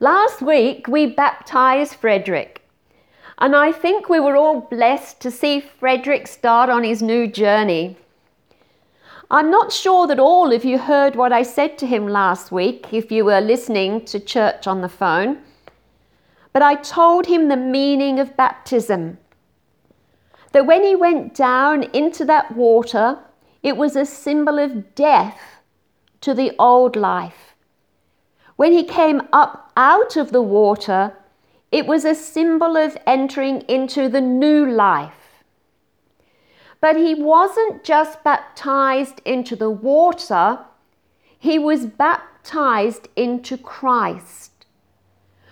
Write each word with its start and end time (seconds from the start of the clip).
Last 0.00 0.42
week 0.42 0.88
we 0.88 1.06
baptized 1.06 1.94
Frederick, 1.94 2.62
and 3.38 3.54
I 3.54 3.70
think 3.70 4.08
we 4.08 4.18
were 4.18 4.34
all 4.34 4.62
blessed 4.62 5.20
to 5.20 5.30
see 5.30 5.60
Frederick 5.60 6.26
start 6.26 6.68
on 6.68 6.82
his 6.82 7.00
new 7.00 7.28
journey. 7.28 7.96
I'm 9.30 9.52
not 9.52 9.72
sure 9.72 10.08
that 10.08 10.18
all 10.18 10.52
of 10.52 10.64
you 10.64 10.78
heard 10.78 11.14
what 11.14 11.32
I 11.32 11.44
said 11.44 11.78
to 11.78 11.86
him 11.86 12.08
last 12.08 12.50
week 12.50 12.92
if 12.92 13.12
you 13.12 13.24
were 13.24 13.40
listening 13.40 14.04
to 14.06 14.18
church 14.18 14.66
on 14.66 14.80
the 14.80 14.88
phone, 14.88 15.38
but 16.52 16.60
I 16.60 16.74
told 16.74 17.26
him 17.26 17.46
the 17.46 17.56
meaning 17.56 18.18
of 18.18 18.36
baptism. 18.36 19.18
That 20.50 20.66
when 20.66 20.82
he 20.82 20.96
went 20.96 21.36
down 21.36 21.84
into 21.92 22.24
that 22.24 22.56
water, 22.56 23.20
it 23.62 23.76
was 23.76 23.94
a 23.94 24.04
symbol 24.04 24.58
of 24.58 24.96
death 24.96 25.38
to 26.22 26.34
the 26.34 26.52
old 26.58 26.96
life. 26.96 27.43
When 28.56 28.72
he 28.72 28.84
came 28.84 29.22
up 29.32 29.72
out 29.76 30.16
of 30.16 30.30
the 30.30 30.42
water, 30.42 31.16
it 31.72 31.86
was 31.86 32.04
a 32.04 32.14
symbol 32.14 32.76
of 32.76 32.96
entering 33.06 33.62
into 33.62 34.08
the 34.08 34.20
new 34.20 34.64
life. 34.70 35.44
But 36.80 36.96
he 36.96 37.14
wasn't 37.14 37.82
just 37.82 38.22
baptized 38.22 39.20
into 39.24 39.56
the 39.56 39.70
water, 39.70 40.60
he 41.38 41.58
was 41.58 41.86
baptized 41.86 43.08
into 43.16 43.56
Christ. 43.56 44.52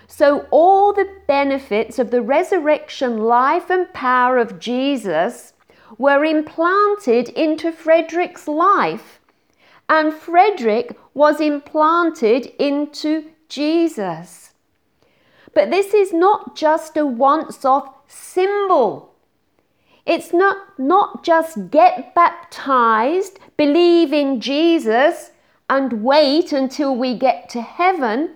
So, 0.06 0.46
all 0.50 0.92
the 0.92 1.08
benefits 1.26 1.98
of 1.98 2.10
the 2.10 2.20
resurrection 2.20 3.16
life 3.16 3.70
and 3.70 3.92
power 3.94 4.36
of 4.36 4.58
Jesus 4.58 5.54
were 5.96 6.22
implanted 6.22 7.30
into 7.30 7.72
Frederick's 7.72 8.46
life, 8.46 9.21
and 9.92 10.12
Frederick 10.12 10.98
was 11.14 11.40
implanted 11.40 12.46
into 12.58 13.30
Jesus. 13.48 14.54
But 15.54 15.70
this 15.70 15.92
is 15.92 16.12
not 16.12 16.56
just 16.56 16.96
a 16.96 17.04
once 17.04 17.64
off 17.64 17.94
symbol 18.08 19.12
it's 20.04 20.32
not, 20.32 20.78
not 20.78 21.22
just 21.22 21.70
get 21.70 22.14
baptized, 22.14 23.38
believe 23.56 24.12
in 24.12 24.40
Jesus, 24.40 25.30
and 25.70 26.02
wait 26.02 26.52
until 26.52 26.96
we 26.96 27.16
get 27.16 27.48
to 27.50 27.62
heaven. 27.62 28.34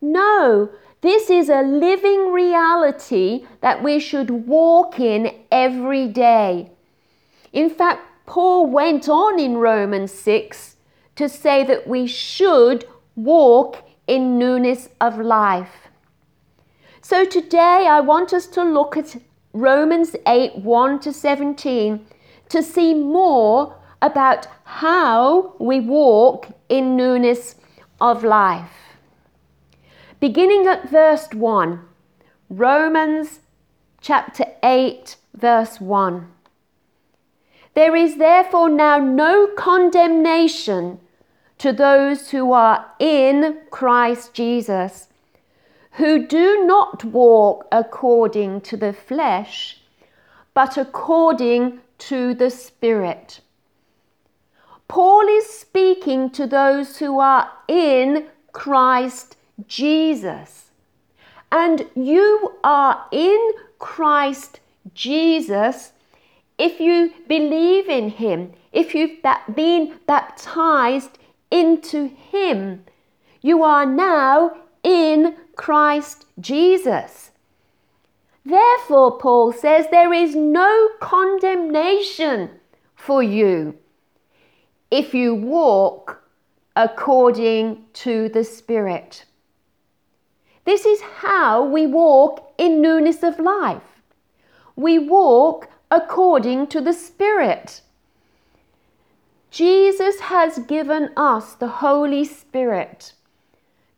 No, 0.00 0.70
this 1.02 1.28
is 1.28 1.50
a 1.50 1.62
living 1.62 2.32
reality 2.32 3.46
that 3.60 3.82
we 3.82 4.00
should 4.00 4.30
walk 4.30 4.98
in 4.98 5.34
every 5.52 6.08
day. 6.08 6.70
In 7.52 7.68
fact, 7.68 8.06
Paul 8.30 8.66
went 8.66 9.08
on 9.08 9.40
in 9.40 9.56
Romans 9.56 10.12
6 10.12 10.76
to 11.16 11.28
say 11.28 11.64
that 11.64 11.88
we 11.88 12.06
should 12.06 12.84
walk 13.16 13.82
in 14.06 14.38
newness 14.38 14.88
of 15.00 15.18
life. 15.18 15.88
So 17.02 17.24
today 17.24 17.88
I 17.90 17.98
want 17.98 18.32
us 18.32 18.46
to 18.54 18.62
look 18.62 18.96
at 18.96 19.16
Romans 19.52 20.14
8 20.28 20.58
1 20.58 21.00
to 21.00 21.12
17 21.12 22.06
to 22.50 22.62
see 22.62 22.94
more 22.94 23.74
about 24.00 24.46
how 24.62 25.56
we 25.58 25.80
walk 25.80 26.46
in 26.68 26.96
newness 26.96 27.56
of 28.00 28.22
life. 28.22 28.94
Beginning 30.20 30.68
at 30.68 30.88
verse 30.88 31.26
1, 31.32 31.80
Romans 32.48 33.40
chapter 34.00 34.44
8, 34.62 35.16
verse 35.34 35.80
1. 35.80 36.28
There 37.74 37.94
is 37.94 38.16
therefore 38.16 38.68
now 38.68 38.98
no 38.98 39.46
condemnation 39.56 41.00
to 41.58 41.72
those 41.72 42.30
who 42.30 42.52
are 42.52 42.92
in 42.98 43.58
Christ 43.70 44.34
Jesus 44.34 45.08
who 45.92 46.26
do 46.26 46.64
not 46.64 47.04
walk 47.04 47.66
according 47.72 48.60
to 48.62 48.76
the 48.76 48.92
flesh, 48.92 49.80
but 50.54 50.76
according 50.76 51.80
to 51.98 52.34
the 52.34 52.50
Spirit. 52.50 53.40
Paul 54.88 55.28
is 55.28 55.46
speaking 55.48 56.30
to 56.30 56.46
those 56.46 56.98
who 56.98 57.20
are 57.20 57.50
in 57.68 58.26
Christ 58.52 59.36
Jesus. 59.66 60.70
And 61.52 61.86
you 61.94 62.54
are 62.64 63.06
in 63.12 63.52
Christ 63.78 64.60
Jesus 64.94 65.92
if 66.60 66.78
you 66.78 67.12
believe 67.26 67.88
in 67.88 68.10
Him, 68.10 68.52
if 68.70 68.94
you've 68.94 69.18
been 69.54 69.98
baptized 70.06 71.18
into 71.50 72.08
Him. 72.08 72.84
You 73.40 73.62
are 73.62 73.86
now 73.86 74.56
in 74.82 75.36
Christ 75.56 76.26
Jesus. 76.38 77.30
Therefore, 78.44 79.18
Paul 79.18 79.52
says, 79.52 79.86
there 79.90 80.12
is 80.12 80.34
no 80.34 80.88
condemnation 81.00 82.50
for 82.94 83.22
you 83.22 83.76
if 84.90 85.14
you 85.14 85.34
walk 85.34 86.22
according 86.76 87.84
to 87.92 88.28
the 88.28 88.44
Spirit. 88.44 89.24
This 90.64 90.84
is 90.84 91.00
how 91.00 91.64
we 91.64 91.86
walk 91.86 92.52
in 92.58 92.80
newness 92.80 93.22
of 93.22 93.38
life. 93.38 93.82
We 94.76 94.98
walk 94.98 95.68
according 95.90 96.66
to 96.68 96.80
the 96.80 96.92
Spirit. 96.92 97.80
Jesus 99.50 100.20
has 100.20 100.58
given 100.60 101.10
us 101.16 101.54
the 101.54 101.68
Holy 101.68 102.24
Spirit 102.24 103.12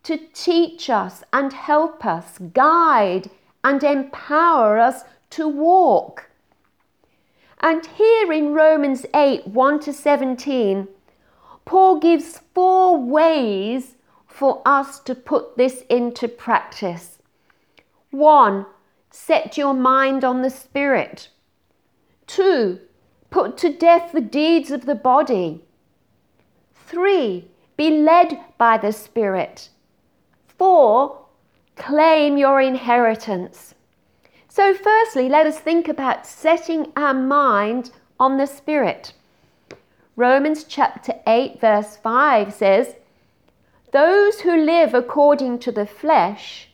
to 0.02 0.18
teach 0.32 0.88
us 0.88 1.22
and 1.32 1.52
help 1.52 2.04
us, 2.04 2.38
guide 2.38 3.30
and 3.62 3.84
empower 3.84 4.78
us 4.78 5.04
to 5.30 5.46
walk. 5.46 6.30
And 7.60 7.86
here 7.86 8.32
in 8.32 8.54
Romans 8.54 9.06
8 9.14 9.46
1 9.46 9.80
to 9.80 9.92
17, 9.92 10.88
Paul 11.64 12.00
gives 12.00 12.40
four 12.54 12.96
ways 12.96 13.94
for 14.26 14.62
us 14.66 14.98
to 15.00 15.14
put 15.14 15.56
this 15.56 15.82
into 15.88 16.26
practice. 16.26 17.18
One, 18.10 18.66
set 19.10 19.56
your 19.56 19.74
mind 19.74 20.24
on 20.24 20.42
the 20.42 20.50
Spirit. 20.50 21.28
Two, 22.26 22.80
put 23.30 23.56
to 23.58 23.72
death 23.72 24.12
the 24.12 24.20
deeds 24.20 24.70
of 24.70 24.86
the 24.86 24.94
body. 24.94 25.64
Three, 26.74 27.48
be 27.76 27.90
led 27.90 28.38
by 28.58 28.78
the 28.78 28.92
Spirit. 28.92 29.70
Four, 30.46 31.26
claim 31.76 32.36
your 32.36 32.60
inheritance. 32.60 33.74
So, 34.48 34.74
firstly, 34.74 35.28
let 35.28 35.46
us 35.46 35.58
think 35.58 35.88
about 35.88 36.26
setting 36.26 36.92
our 36.94 37.14
mind 37.14 37.90
on 38.20 38.36
the 38.36 38.46
Spirit. 38.46 39.14
Romans 40.14 40.64
chapter 40.64 41.14
8, 41.26 41.58
verse 41.58 41.96
5 41.96 42.52
says, 42.52 42.96
Those 43.92 44.40
who 44.40 44.54
live 44.54 44.92
according 44.92 45.60
to 45.60 45.72
the 45.72 45.86
flesh 45.86 46.68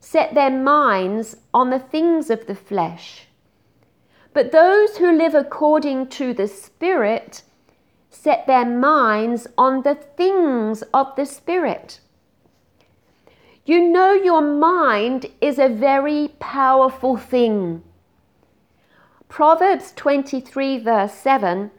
set 0.00 0.34
their 0.34 0.50
minds 0.50 1.36
on 1.54 1.70
the 1.70 1.78
things 1.78 2.30
of 2.30 2.46
the 2.46 2.56
flesh. 2.56 3.27
But 4.32 4.52
those 4.52 4.98
who 4.98 5.10
live 5.10 5.34
according 5.34 6.08
to 6.08 6.32
the 6.32 6.48
Spirit 6.48 7.42
set 8.10 8.46
their 8.46 8.64
minds 8.64 9.46
on 9.56 9.82
the 9.82 9.94
things 9.94 10.82
of 10.94 11.14
the 11.16 11.24
Spirit. 11.24 12.00
You 13.64 13.86
know, 13.88 14.12
your 14.12 14.40
mind 14.40 15.26
is 15.40 15.58
a 15.58 15.68
very 15.68 16.28
powerful 16.38 17.16
thing. 17.16 17.82
Proverbs 19.28 19.92
23, 19.94 20.78
verse 20.78 21.12
7 21.12 21.70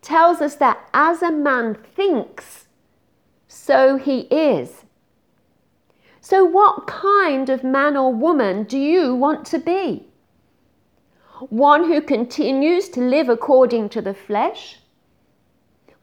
tells 0.00 0.40
us 0.40 0.56
that 0.56 0.88
as 0.92 1.22
a 1.22 1.30
man 1.30 1.74
thinks, 1.74 2.66
so 3.46 3.96
he 3.96 4.22
is. 4.32 4.84
So, 6.20 6.44
what 6.44 6.86
kind 6.86 7.48
of 7.48 7.62
man 7.62 7.96
or 7.96 8.12
woman 8.12 8.64
do 8.64 8.78
you 8.78 9.14
want 9.14 9.46
to 9.46 9.58
be? 9.58 10.11
One 11.50 11.84
who 11.84 12.00
continues 12.00 12.88
to 12.90 13.00
live 13.00 13.28
according 13.28 13.88
to 13.90 14.02
the 14.02 14.14
flesh, 14.14 14.78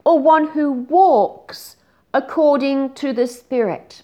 or 0.06 0.20
one 0.20 0.50
who 0.50 0.72
walks 0.72 1.78
according 2.14 2.94
to 2.96 3.14
the 3.14 3.28
Spirit? 3.28 4.04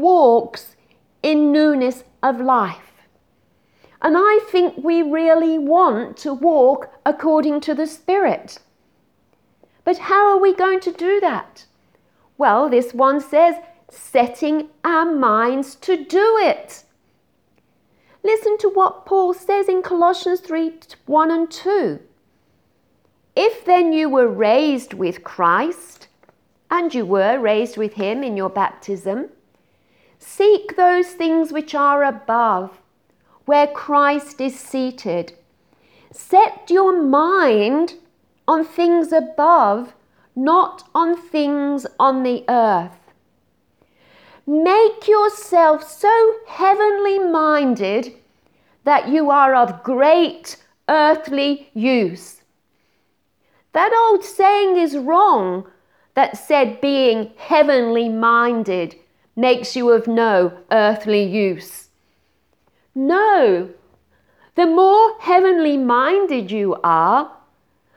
walks 0.00 0.76
in 1.22 1.52
newness 1.52 2.04
of 2.22 2.40
life. 2.40 2.92
And 4.02 4.16
I 4.18 4.40
think 4.50 4.84
we 4.84 5.02
really 5.02 5.58
want 5.58 6.16
to 6.18 6.34
walk 6.34 6.92
according 7.06 7.60
to 7.62 7.74
the 7.74 7.86
Spirit. 7.86 8.58
But 9.84 9.98
how 9.98 10.28
are 10.28 10.38
we 10.38 10.54
going 10.54 10.80
to 10.80 10.92
do 10.92 11.20
that? 11.20 11.64
Well, 12.36 12.68
this 12.68 12.92
one 12.92 13.20
says, 13.20 13.54
setting 13.90 14.68
our 14.84 15.04
minds 15.04 15.74
to 15.76 16.04
do 16.04 16.38
it. 16.38 16.83
Listen 18.24 18.56
to 18.58 18.68
what 18.68 19.04
Paul 19.04 19.34
says 19.34 19.68
in 19.68 19.82
Colossians 19.82 20.40
3 20.40 20.72
1 21.06 21.30
and 21.30 21.50
2. 21.50 22.00
If 23.36 23.64
then 23.64 23.92
you 23.92 24.08
were 24.08 24.28
raised 24.28 24.94
with 24.94 25.22
Christ, 25.22 26.08
and 26.70 26.94
you 26.94 27.04
were 27.04 27.38
raised 27.38 27.76
with 27.76 27.94
him 27.94 28.24
in 28.24 28.36
your 28.36 28.48
baptism, 28.48 29.28
Seek 30.26 30.76
those 30.76 31.08
things 31.08 31.52
which 31.52 31.74
are 31.74 32.02
above, 32.02 32.80
where 33.44 33.66
Christ 33.66 34.40
is 34.40 34.58
seated. 34.58 35.34
Set 36.10 36.70
your 36.70 36.98
mind 36.98 37.94
on 38.48 38.64
things 38.64 39.12
above, 39.12 39.94
not 40.34 40.88
on 40.94 41.14
things 41.14 41.86
on 42.00 42.22
the 42.22 42.42
earth. 42.48 43.03
Make 44.46 45.08
yourself 45.08 45.88
so 45.88 46.34
heavenly 46.46 47.18
minded 47.18 48.14
that 48.84 49.08
you 49.08 49.30
are 49.30 49.54
of 49.54 49.82
great 49.82 50.56
earthly 50.88 51.70
use. 51.72 52.42
That 53.72 53.92
old 53.92 54.22
saying 54.22 54.76
is 54.76 54.96
wrong 54.96 55.66
that 56.14 56.36
said 56.36 56.80
being 56.80 57.32
heavenly 57.36 58.08
minded 58.08 58.96
makes 59.34 59.74
you 59.74 59.90
of 59.90 60.06
no 60.06 60.52
earthly 60.70 61.24
use. 61.24 61.88
No, 62.94 63.70
the 64.54 64.66
more 64.66 65.18
heavenly 65.20 65.76
minded 65.76 66.50
you 66.52 66.76
are, 66.84 67.32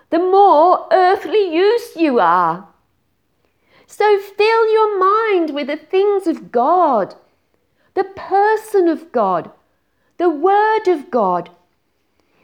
the 0.09 0.19
more 0.19 0.87
earthly 0.91 1.53
use 1.53 1.95
you 1.95 2.19
are. 2.19 2.67
So 3.87 4.19
fill 4.19 4.71
your 4.71 4.99
mind 4.99 5.55
with 5.55 5.67
the 5.67 5.77
things 5.77 6.27
of 6.27 6.51
God, 6.51 7.15
the 7.93 8.03
person 8.03 8.87
of 8.87 9.11
God, 9.11 9.49
the 10.17 10.29
Word 10.29 10.87
of 10.87 11.09
God. 11.09 11.49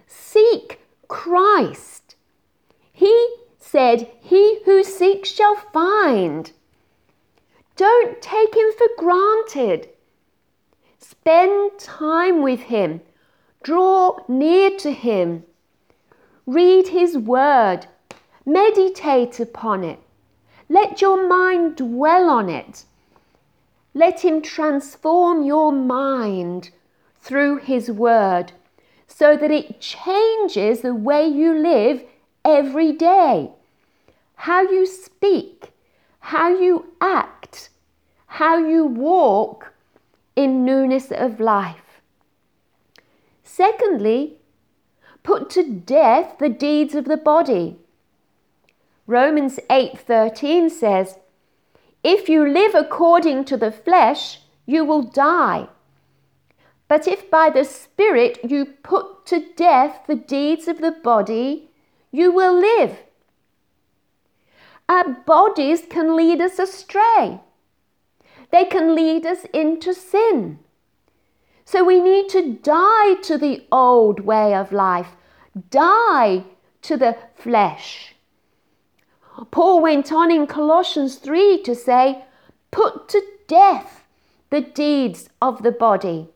Seek 0.07 0.79
Christ. 1.07 2.15
He 2.91 3.35
said, 3.59 4.09
He 4.21 4.59
who 4.65 4.83
seeks 4.83 5.29
shall 5.29 5.55
find. 5.55 6.51
Don't 7.75 8.21
take 8.21 8.55
him 8.55 8.71
for 8.77 8.87
granted. 8.97 9.89
Spend 10.99 11.77
time 11.79 12.41
with 12.41 12.61
him. 12.61 13.01
Draw 13.63 14.19
near 14.27 14.77
to 14.77 14.91
him. 14.91 15.43
Read 16.45 16.89
his 16.89 17.17
word. 17.17 17.87
Meditate 18.45 19.39
upon 19.39 19.83
it. 19.83 19.99
Let 20.73 21.03
your 21.03 21.27
mind 21.29 21.75
dwell 21.75 22.31
on 22.31 22.49
it. 22.49 22.85
Let 23.93 24.21
him 24.21 24.41
transform 24.41 25.43
your 25.43 25.71
mind 25.71 26.71
through 27.19 27.57
his 27.57 27.91
word 27.91 28.53
so 29.07 29.37
that 29.37 29.51
it 29.51 29.79
changes 29.79 30.81
the 30.81 30.95
way 30.95 31.27
you 31.27 31.53
live 31.53 32.03
every 32.43 32.91
day. 32.91 33.51
How 34.47 34.63
you 34.63 34.87
speak, 34.87 35.73
how 36.19 36.49
you 36.49 36.87
act, 36.99 37.69
how 38.25 38.57
you 38.57 38.83
walk 38.83 39.75
in 40.35 40.65
newness 40.65 41.11
of 41.11 41.39
life. 41.39 42.01
Secondly, 43.43 44.37
put 45.21 45.51
to 45.51 45.69
death 45.71 46.39
the 46.39 46.49
deeds 46.49 46.95
of 46.95 47.05
the 47.05 47.17
body. 47.17 47.77
Romans 49.13 49.59
8:13 49.69 50.71
says, 50.71 51.19
"If 52.03 52.27
you 52.27 52.47
live 52.47 52.73
according 52.73 53.45
to 53.45 53.57
the 53.57 53.71
flesh, 53.71 54.41
you 54.65 54.83
will 54.83 55.03
die. 55.03 55.67
But 56.87 57.07
if 57.07 57.29
by 57.29 57.51
the 57.51 57.63
Spirit 57.63 58.39
you 58.43 58.65
put 58.65 59.27
to 59.27 59.39
death 59.55 60.01
the 60.07 60.15
deeds 60.15 60.67
of 60.67 60.81
the 60.81 60.91
body, 60.91 61.69
you 62.09 62.31
will 62.31 62.53
live." 62.53 63.03
Our 64.89 65.09
bodies 65.09 65.85
can 65.87 66.15
lead 66.15 66.41
us 66.41 66.57
astray. 66.57 67.39
They 68.49 68.65
can 68.65 68.95
lead 68.95 69.27
us 69.27 69.45
into 69.53 69.93
sin. 69.93 70.57
So 71.65 71.83
we 71.83 71.99
need 71.99 72.29
to 72.29 72.41
die 72.41 73.13
to 73.27 73.37
the 73.37 73.67
old 73.71 74.21
way 74.21 74.55
of 74.55 74.71
life, 74.71 75.15
die 75.69 76.45
to 76.81 76.97
the 76.97 77.15
flesh. 77.35 78.12
Paul 79.51 79.81
went 79.81 80.11
on 80.11 80.31
in 80.31 80.47
Colossians 80.47 81.15
3 81.15 81.63
to 81.63 81.75
say, 81.75 82.25
Put 82.71 83.09
to 83.09 83.21
death 83.47 84.05
the 84.49 84.61
deeds 84.61 85.29
of 85.41 85.63
the 85.63 85.71
body. 85.71 86.29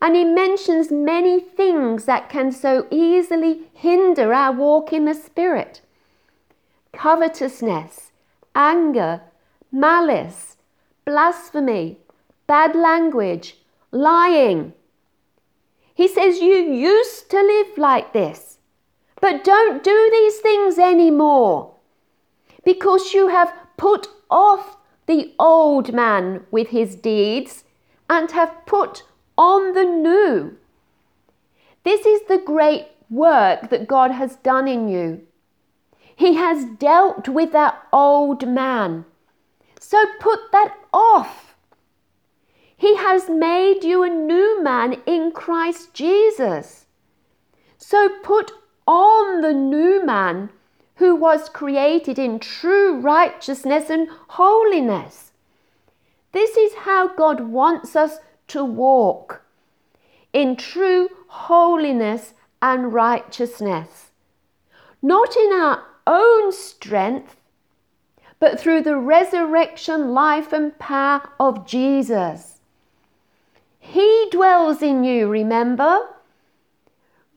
And 0.00 0.16
he 0.16 0.24
mentions 0.24 0.90
many 0.90 1.38
things 1.40 2.06
that 2.06 2.28
can 2.28 2.50
so 2.50 2.86
easily 2.90 3.70
hinder 3.72 4.32
our 4.32 4.52
walk 4.52 4.92
in 4.92 5.04
the 5.04 5.14
Spirit 5.14 5.80
covetousness, 6.92 8.10
anger, 8.54 9.22
malice, 9.70 10.56
blasphemy, 11.06 11.98
bad 12.46 12.76
language, 12.76 13.56
lying. 13.90 14.74
He 15.94 16.06
says, 16.06 16.40
You 16.40 16.56
used 16.56 17.30
to 17.30 17.40
live 17.40 17.78
like 17.78 18.12
this, 18.12 18.58
but 19.20 19.44
don't 19.44 19.82
do 19.82 20.08
these 20.12 20.38
things 20.38 20.78
anymore 20.78 21.71
because 22.64 23.12
you 23.12 23.28
have 23.28 23.52
put 23.76 24.08
off 24.30 24.76
the 25.06 25.32
old 25.38 25.92
man 25.92 26.44
with 26.50 26.68
his 26.68 26.94
deeds 26.96 27.64
and 28.08 28.30
have 28.30 28.66
put 28.66 29.02
on 29.36 29.72
the 29.74 29.84
new. 29.84 30.56
This 31.84 32.06
is 32.06 32.22
the 32.28 32.38
great 32.38 32.86
work 33.10 33.70
that 33.70 33.88
God 33.88 34.10
has 34.12 34.36
done 34.36 34.68
in 34.68 34.88
you. 34.88 35.26
He 36.14 36.34
has 36.34 36.64
dealt 36.78 37.28
with 37.28 37.52
that 37.52 37.82
old 37.92 38.46
man. 38.46 39.04
So 39.80 40.04
put 40.20 40.52
that 40.52 40.74
off. 40.92 41.56
He 42.76 42.96
has 42.96 43.28
made 43.28 43.84
you 43.84 44.02
a 44.02 44.08
new 44.08 44.62
man 44.62 45.02
in 45.06 45.32
Christ 45.32 45.94
Jesus. 45.94 46.86
So 47.78 48.08
put 48.22 48.52
on 48.86 49.40
the 49.40 49.52
new 49.52 50.04
man 50.04 50.50
who 51.02 51.16
was 51.16 51.48
created 51.48 52.16
in 52.16 52.38
true 52.38 53.00
righteousness 53.00 53.90
and 53.90 54.08
holiness. 54.28 55.32
This 56.30 56.56
is 56.56 56.74
how 56.86 57.08
God 57.08 57.40
wants 57.40 57.96
us 57.96 58.18
to 58.46 58.64
walk 58.64 59.42
in 60.32 60.54
true 60.54 61.08
holiness 61.26 62.34
and 62.62 62.92
righteousness, 62.94 64.12
not 65.02 65.36
in 65.36 65.52
our 65.52 65.82
own 66.06 66.52
strength, 66.52 67.34
but 68.38 68.60
through 68.60 68.82
the 68.82 68.96
resurrection 68.96 70.14
life 70.14 70.52
and 70.52 70.78
power 70.78 71.28
of 71.40 71.66
Jesus. 71.66 72.60
He 73.80 74.28
dwells 74.30 74.82
in 74.82 75.02
you, 75.02 75.28
remember? 75.28 76.14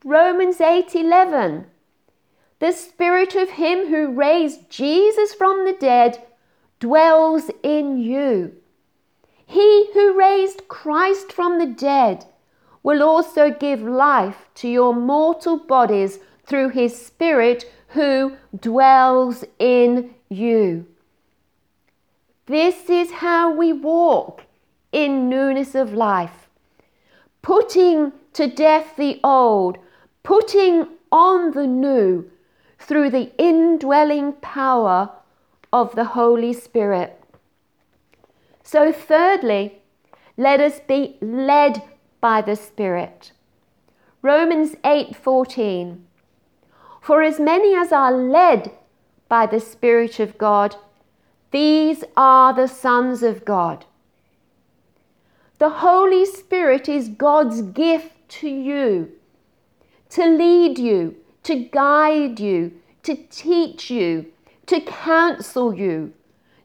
Romans 0.04 0.62
8:11 0.62 1.66
The 2.66 2.72
spirit 2.72 3.36
of 3.36 3.52
him 3.52 3.90
who 3.90 4.08
raised 4.08 4.72
Jesus 4.72 5.36
from 5.36 5.66
the 5.66 5.74
dead 5.74 6.24
dwells 6.80 7.52
in 7.62 8.00
you. 8.00 8.56
He 9.46 9.92
who 9.94 10.18
raised 10.18 10.68
Christ 10.68 11.32
from 11.32 11.60
the 11.60 11.68
dead 11.68 12.26
will 12.82 13.04
also 13.04 13.52
give 13.52 13.84
life 13.84 14.50
to 14.56 14.68
your 14.68 14.96
mortal 14.96 15.60
bodies 15.60 16.18
through 16.48 16.70
his 16.70 17.00
spirit 17.00 17.72
who 17.90 18.36
dwells 18.60 19.46
in 19.60 20.16
you. 20.30 20.88
This 22.48 22.90
is 22.90 23.12
how 23.12 23.54
we 23.54 23.74
walk 23.74 24.42
in 24.92 25.30
newness 25.30 25.76
of 25.76 25.94
life, 25.94 26.50
putting 27.44 28.12
to 28.34 28.48
death 28.48 28.96
the 28.98 29.20
old, 29.24 29.78
putting 30.24 30.88
on 31.12 31.52
the 31.52 31.68
new 31.68 32.32
through 32.80 33.10
the 33.10 33.32
indwelling 33.38 34.34
power 34.34 35.10
of 35.72 35.96
the 35.96 36.06
Holy 36.06 36.54
Spirit. 36.54 37.20
So, 38.64 38.92
thirdly, 38.92 39.82
let 40.38 40.60
us 40.60 40.80
be 40.80 41.18
led 41.22 41.84
by 42.22 42.42
the 42.42 42.56
Spirit. 42.56 43.32
Romans 44.22 44.76
8:14 44.84 46.06
for 47.06 47.22
as 47.22 47.40
many 47.40 47.76
as 47.76 47.92
are 47.92 48.12
led 48.12 48.72
by 49.30 49.46
the 49.46 49.60
Spirit 49.60 50.20
of 50.20 50.40
God, 50.40 50.76
these 51.52 52.04
are 52.18 52.52
the 52.52 52.68
sons 52.68 53.22
of 53.22 53.46
God. 53.46 53.86
The 55.60 55.70
Holy 55.70 56.26
Spirit 56.26 56.90
is 56.90 57.10
God's 57.10 57.62
gift 57.62 58.28
to 58.40 58.50
you 58.50 59.12
to 60.10 60.26
lead 60.26 60.80
you, 60.80 61.16
to 61.46 61.56
guide 61.56 62.40
you, 62.40 62.74
to 63.04 63.16
teach 63.30 63.90
you, 63.90 64.26
to 64.66 64.82
counsel 64.82 65.74
you, 65.74 66.12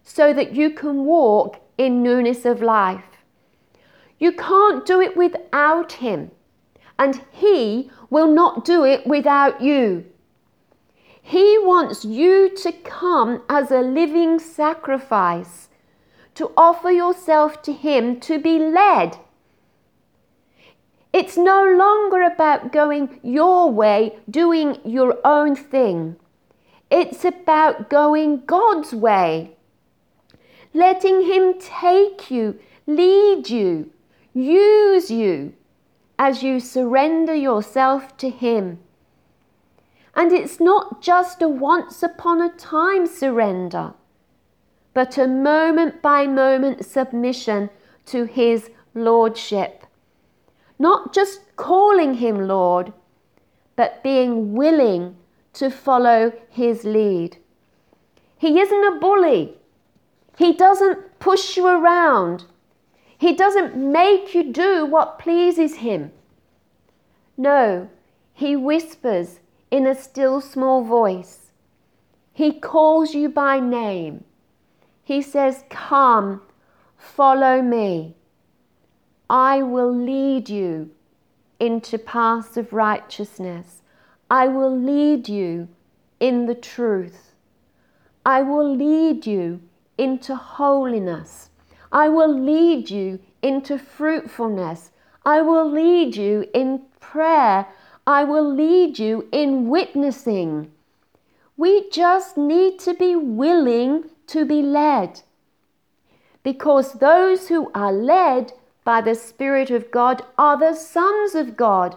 so 0.02 0.32
that 0.32 0.54
you 0.54 0.70
can 0.70 1.04
walk 1.04 1.60
in 1.78 2.02
newness 2.02 2.44
of 2.44 2.62
life. 2.62 3.04
You 4.18 4.32
can't 4.32 4.84
do 4.84 5.00
it 5.00 5.16
without 5.16 5.92
Him, 5.92 6.30
and 6.98 7.22
He 7.30 7.90
will 8.08 8.26
not 8.26 8.64
do 8.64 8.84
it 8.84 9.06
without 9.06 9.60
you. 9.60 10.06
He 11.22 11.58
wants 11.58 12.04
you 12.04 12.54
to 12.56 12.72
come 12.72 13.42
as 13.48 13.70
a 13.70 13.82
living 13.82 14.38
sacrifice, 14.38 15.68
to 16.34 16.52
offer 16.56 16.90
yourself 16.90 17.62
to 17.62 17.72
Him 17.72 18.18
to 18.20 18.38
be 18.38 18.58
led. 18.58 19.18
It's 21.12 21.36
no 21.36 21.64
longer 21.64 22.22
about 22.22 22.72
going 22.72 23.18
your 23.22 23.70
way, 23.70 24.16
doing 24.28 24.78
your 24.84 25.18
own 25.24 25.56
thing. 25.56 26.16
It's 26.90 27.24
about 27.24 27.90
going 27.90 28.44
God's 28.46 28.92
way, 28.92 29.56
letting 30.72 31.22
Him 31.22 31.54
take 31.58 32.30
you, 32.30 32.58
lead 32.86 33.50
you, 33.50 33.90
use 34.34 35.10
you 35.10 35.54
as 36.18 36.42
you 36.42 36.60
surrender 36.60 37.34
yourself 37.34 38.16
to 38.18 38.30
Him. 38.30 38.78
And 40.14 40.32
it's 40.32 40.60
not 40.60 41.00
just 41.02 41.42
a 41.42 41.48
once 41.48 42.02
upon 42.02 42.40
a 42.40 42.50
time 42.50 43.06
surrender, 43.06 43.94
but 44.94 45.18
a 45.18 45.26
moment 45.26 46.02
by 46.02 46.26
moment 46.26 46.84
submission 46.84 47.70
to 48.06 48.24
His 48.24 48.70
Lordship. 48.94 49.79
Not 50.80 51.14
just 51.14 51.54
calling 51.54 52.14
Him 52.14 52.48
Lord, 52.48 52.92
but 53.76 54.02
being 54.02 54.54
willing 54.54 55.16
to 55.52 55.70
follow 55.70 56.32
His 56.48 56.82
lead. 56.82 57.36
He 58.36 58.58
isn't 58.58 58.84
a 58.84 58.98
bully. 58.98 59.58
He 60.38 60.54
doesn't 60.54 61.18
push 61.18 61.58
you 61.58 61.66
around. 61.66 62.46
He 63.18 63.34
doesn't 63.34 63.76
make 63.76 64.34
you 64.34 64.50
do 64.50 64.86
what 64.86 65.18
pleases 65.18 65.76
him. 65.76 66.12
No, 67.36 67.90
he 68.32 68.56
whispers 68.56 69.40
in 69.70 69.86
a 69.86 69.94
still 69.94 70.40
small 70.40 70.82
voice. 70.82 71.50
He 72.32 72.58
calls 72.58 73.14
you 73.14 73.28
by 73.28 73.60
name. 73.60 74.24
He 75.04 75.20
says, 75.20 75.64
Come, 75.68 76.40
follow 76.96 77.60
me. 77.60 78.16
I 79.30 79.62
will 79.62 79.94
lead 79.94 80.48
you 80.48 80.90
into 81.60 81.98
paths 81.98 82.56
of 82.56 82.72
righteousness. 82.72 83.82
I 84.28 84.48
will 84.48 84.76
lead 84.76 85.28
you 85.28 85.68
in 86.18 86.46
the 86.46 86.56
truth. 86.56 87.32
I 88.26 88.42
will 88.42 88.74
lead 88.74 89.26
you 89.26 89.60
into 89.96 90.34
holiness. 90.34 91.50
I 91.92 92.08
will 92.08 92.36
lead 92.36 92.90
you 92.90 93.20
into 93.40 93.78
fruitfulness. 93.78 94.90
I 95.24 95.42
will 95.42 95.70
lead 95.70 96.16
you 96.16 96.46
in 96.52 96.82
prayer. 96.98 97.68
I 98.08 98.24
will 98.24 98.52
lead 98.52 98.98
you 98.98 99.28
in 99.30 99.68
witnessing. 99.68 100.72
We 101.56 101.88
just 101.90 102.36
need 102.36 102.80
to 102.80 102.94
be 102.94 103.14
willing 103.14 104.06
to 104.26 104.44
be 104.44 104.60
led. 104.60 105.22
Because 106.42 106.94
those 106.94 107.46
who 107.46 107.70
are 107.76 107.92
led 107.92 108.54
by 108.90 109.00
the 109.00 109.14
Spirit 109.14 109.70
of 109.70 109.88
God 109.92 110.20
are 110.36 110.58
the 110.58 110.74
sons 110.74 111.36
of 111.36 111.56
God, 111.56 111.94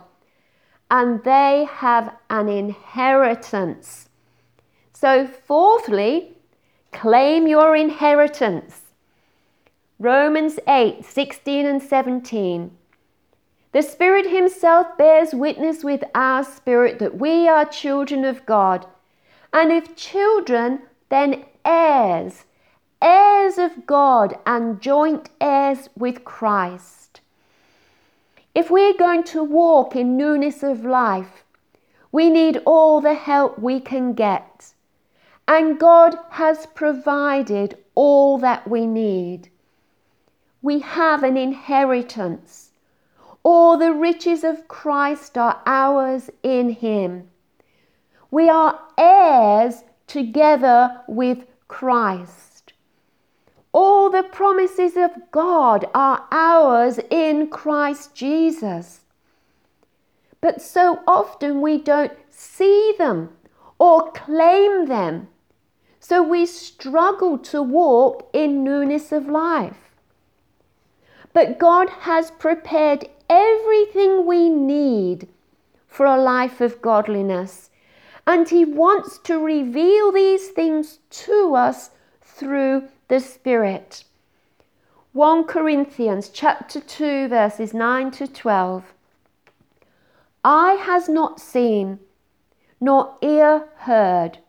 and 0.92 1.24
they 1.24 1.68
have 1.68 2.16
an 2.30 2.48
inheritance. 2.48 4.10
So, 4.94 5.26
fourthly, 5.26 6.38
claim 6.92 7.48
your 7.48 7.76
inheritance. 7.76 8.94
Romans 9.98 10.60
8 10.68 11.04
16 11.04 11.66
and 11.66 11.82
17. 11.82 12.70
The 13.72 13.82
Spirit 13.82 14.28
Himself 14.30 14.96
bears 14.96 15.34
witness 15.34 15.84
with 15.84 16.04
our 16.14 16.44
spirit 16.44 17.00
that 17.00 17.18
we 17.18 17.48
are 17.48 17.66
children 17.66 18.24
of 18.24 18.46
God. 18.46 18.86
And 19.52 19.72
if 19.72 19.96
children, 19.96 20.84
then 21.10 21.46
heirs, 21.66 22.46
heirs 23.04 23.58
of 23.58 23.86
God 23.86 24.40
and 24.46 24.82
joint 24.82 25.30
heirs 25.40 25.90
with 25.98 26.24
Christ. 26.24 27.22
If 28.56 28.72
we're 28.72 28.98
going 28.98 29.24
to 29.26 29.44
walk 29.44 29.96
in 29.96 30.18
newness 30.18 30.64
of 30.64 30.86
life, 30.86 31.44
we 32.12 32.30
need 32.30 32.62
all 32.66 33.02
the 33.02 33.16
help 33.16 33.60
we 33.60 33.80
can 33.80 34.14
get. 34.14 34.74
And 35.48 35.80
God 35.80 36.18
has 36.32 36.66
provided 36.68 37.78
all 37.94 38.38
that 38.40 38.68
we 38.68 38.88
need 38.88 39.50
we 40.64 40.80
have 40.80 41.24
an 41.24 41.36
inheritance. 41.36 42.72
All 43.44 43.78
the 43.78 43.94
riches 43.94 44.46
of 44.46 44.70
Christ 44.70 45.38
are 45.38 45.62
ours 45.66 46.30
in 46.42 46.70
Him. 46.70 47.30
We 48.32 48.50
are 48.50 48.80
heirs 48.98 49.84
together 50.08 51.02
with 51.08 51.46
Christ. 51.68 52.53
All 53.74 54.12
the 54.12 54.24
promises 54.24 54.96
of 54.96 55.12
God 55.32 55.86
are 55.96 56.26
ours 56.32 57.00
in 57.10 57.48
Christ 57.48 58.14
Jesus. 58.14 59.02
But 60.42 60.62
so 60.62 61.00
often 61.08 61.62
we 61.62 61.80
don't 61.80 62.14
see 62.30 62.94
them 62.98 63.30
or 63.80 64.12
claim 64.12 64.86
them. 64.86 65.28
So 66.00 66.22
we 66.22 66.46
struggle 66.46 67.38
to 67.40 67.64
walk 67.64 68.30
in 68.34 68.64
newness 68.64 69.12
of 69.12 69.28
life. 69.28 69.96
But 71.34 71.58
God 71.58 71.90
has 72.02 72.30
prepared 72.30 73.10
everything 73.30 74.26
we 74.26 74.50
need 74.50 75.28
for 75.88 76.06
a 76.06 76.22
life 76.22 76.62
of 76.62 76.82
godliness. 76.82 77.72
And 78.28 78.48
He 78.50 78.66
wants 78.66 79.18
to 79.20 79.40
reveal 79.40 80.12
these 80.12 80.50
things 80.50 81.00
to 81.10 81.56
us 81.56 81.90
through 82.22 82.90
the 83.14 83.20
Spirit. 83.20 84.06
1 85.12 85.44
Corinthians 85.44 86.30
chapter 86.30 86.80
2 86.80 87.28
verses 87.28 87.72
9 87.72 88.10
to 88.10 88.26
12. 88.26 88.92
Eye 90.44 90.74
has 90.84 91.08
not 91.08 91.40
seen, 91.40 92.00
nor 92.82 93.16
ear 93.22 93.70
heard, 93.76 94.40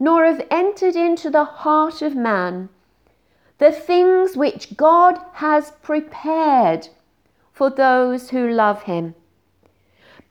nor 0.00 0.24
have 0.24 0.46
entered 0.50 0.96
into 0.96 1.28
the 1.28 1.44
heart 1.44 2.00
of 2.00 2.16
man 2.16 2.70
the 3.58 3.70
things 3.70 4.34
which 4.34 4.78
God 4.78 5.20
has 5.34 5.72
prepared 5.82 6.88
for 7.52 7.68
those 7.68 8.30
who 8.30 8.48
love 8.48 8.84
Him. 8.84 9.14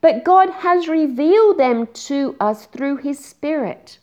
But 0.02 0.24
God 0.24 0.50
has 0.50 0.88
revealed 0.88 1.60
them 1.60 1.86
to 2.10 2.36
us 2.40 2.66
through 2.66 2.98
His 2.98 3.24
Spirit. 3.24 4.00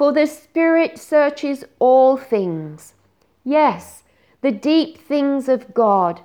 For 0.00 0.14
the 0.14 0.26
Spirit 0.26 0.98
searches 0.98 1.62
all 1.78 2.16
things, 2.16 2.94
yes, 3.44 4.02
the 4.40 4.50
deep 4.50 4.96
things 4.96 5.46
of 5.46 5.74
God. 5.74 6.22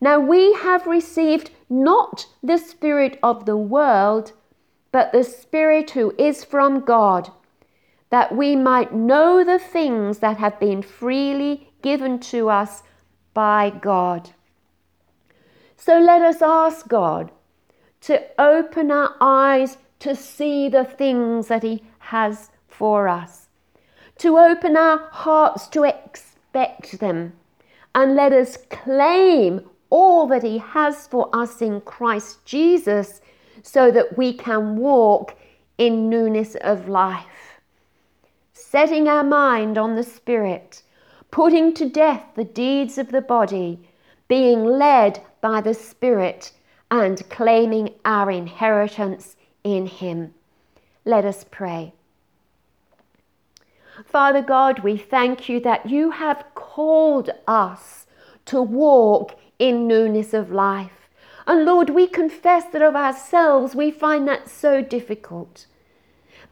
Now 0.00 0.20
we 0.20 0.52
have 0.52 0.86
received 0.86 1.50
not 1.68 2.28
the 2.40 2.58
Spirit 2.58 3.18
of 3.20 3.46
the 3.46 3.56
world, 3.56 4.30
but 4.92 5.10
the 5.10 5.24
Spirit 5.24 5.90
who 5.90 6.14
is 6.16 6.44
from 6.44 6.84
God 6.84 7.32
that 8.10 8.36
we 8.36 8.54
might 8.54 8.94
know 8.94 9.42
the 9.42 9.58
things 9.58 10.20
that 10.20 10.36
have 10.36 10.60
been 10.60 10.82
freely 10.82 11.72
given 11.82 12.20
to 12.20 12.48
us 12.48 12.84
by 13.34 13.70
God. 13.70 14.30
So 15.76 15.98
let 15.98 16.22
us 16.22 16.40
ask 16.40 16.86
God 16.86 17.32
to 18.02 18.22
open 18.40 18.92
our 18.92 19.16
eyes 19.20 19.78
to 19.98 20.14
see 20.14 20.68
the 20.68 20.84
things 20.84 21.48
that 21.48 21.64
He 21.64 21.82
has 21.98 22.51
for 22.82 23.06
us, 23.06 23.46
to 24.18 24.36
open 24.36 24.76
our 24.76 24.98
hearts 25.12 25.68
to 25.68 25.84
expect 25.84 26.98
them, 26.98 27.32
and 27.94 28.16
let 28.16 28.32
us 28.32 28.58
claim 28.70 29.60
all 29.88 30.26
that 30.26 30.42
He 30.42 30.58
has 30.58 31.06
for 31.06 31.30
us 31.32 31.62
in 31.62 31.80
Christ 31.82 32.44
Jesus 32.44 33.20
so 33.62 33.92
that 33.92 34.18
we 34.18 34.32
can 34.32 34.76
walk 34.76 35.36
in 35.78 36.08
newness 36.08 36.56
of 36.56 36.88
life 36.88 37.52
setting 38.72 39.06
our 39.06 39.22
mind 39.22 39.76
on 39.76 39.96
the 39.96 40.02
Spirit, 40.02 40.82
putting 41.30 41.74
to 41.74 41.86
death 41.86 42.24
the 42.36 42.44
deeds 42.44 42.96
of 42.96 43.10
the 43.12 43.20
body, 43.20 43.78
being 44.28 44.64
led 44.64 45.22
by 45.42 45.60
the 45.60 45.74
Spirit, 45.74 46.50
and 46.90 47.28
claiming 47.28 47.90
our 48.06 48.30
inheritance 48.30 49.36
in 49.62 49.84
Him. 49.84 50.32
Let 51.04 51.26
us 51.26 51.44
pray. 51.50 51.92
Father 54.04 54.42
God, 54.42 54.80
we 54.80 54.96
thank 54.96 55.48
you 55.48 55.60
that 55.60 55.88
you 55.88 56.10
have 56.10 56.44
called 56.54 57.30
us 57.46 58.06
to 58.46 58.60
walk 58.60 59.38
in 59.58 59.86
newness 59.86 60.34
of 60.34 60.50
life. 60.50 61.08
And 61.46 61.64
Lord, 61.64 61.90
we 61.90 62.06
confess 62.06 62.64
that 62.72 62.82
of 62.82 62.94
ourselves 62.94 63.74
we 63.74 63.90
find 63.90 64.26
that 64.28 64.48
so 64.48 64.82
difficult. 64.82 65.66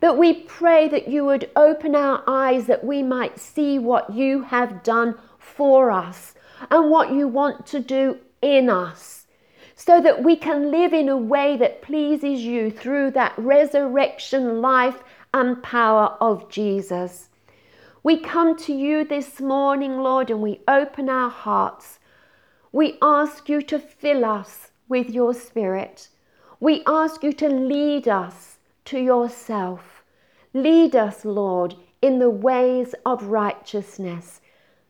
But 0.01 0.17
we 0.17 0.33
pray 0.33 0.89
that 0.89 1.09
you 1.09 1.25
would 1.25 1.51
open 1.55 1.95
our 1.95 2.23
eyes 2.27 2.67
that 2.67 2.85
we 2.85 3.03
might 3.03 3.39
see 3.39 3.79
what 3.79 4.15
you 4.15 4.43
have 4.43 4.83
done 4.83 5.17
for 5.39 5.91
us 5.91 6.35
and 6.71 6.91
what 6.91 7.13
you 7.13 7.29
want 7.29 7.67
to 7.67 7.81
do 7.81 8.19
in 8.43 8.71
us 8.71 9.27
so 9.75 10.01
that 10.01 10.23
we 10.23 10.37
can 10.37 10.71
live 10.71 10.93
in 10.93 11.09
a 11.09 11.17
way 11.17 11.57
that 11.57 11.81
pleases 11.81 12.43
you 12.43 12.71
through 12.71 13.11
that 13.11 13.33
resurrection 13.39 14.61
life 14.61 15.03
and 15.33 15.63
power 15.63 16.17
of 16.21 16.51
Jesus. 16.51 17.30
We 18.03 18.17
come 18.17 18.57
to 18.57 18.73
you 18.73 19.05
this 19.05 19.41
morning, 19.41 19.99
Lord, 19.99 20.31
and 20.31 20.41
we 20.41 20.61
open 20.67 21.11
our 21.11 21.29
hearts. 21.29 21.99
We 22.73 22.97
ask 23.03 23.49
you 23.49 23.61
to 23.63 23.79
fill 23.79 24.25
us 24.25 24.71
with 24.89 25.11
your 25.11 25.35
Spirit. 25.35 26.09
We 26.61 26.83
ask 26.87 27.23
you 27.23 27.35
to 27.35 27.49
lead 27.49 28.09
us 28.09 28.59
to 28.87 28.99
yourself. 28.99 30.03
Lead 30.55 30.97
us, 30.97 31.27
Lord, 31.27 31.75
in 32.01 32.19
the 32.19 32.31
ways 32.31 32.95
of 33.05 33.25
righteousness, 33.25 34.41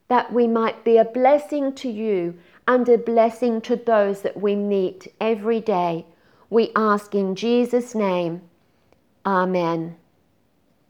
that 0.06 0.32
we 0.32 0.46
might 0.46 0.84
be 0.84 0.96
a 0.96 1.04
blessing 1.04 1.74
to 1.74 1.90
you 1.90 2.38
and 2.68 2.88
a 2.88 2.96
blessing 2.96 3.60
to 3.62 3.74
those 3.74 4.22
that 4.22 4.40
we 4.40 4.54
meet 4.54 5.12
every 5.20 5.60
day. 5.60 6.06
We 6.48 6.70
ask 6.76 7.14
in 7.14 7.34
Jesus' 7.34 7.94
name. 7.94 8.42
Amen. 9.26 9.96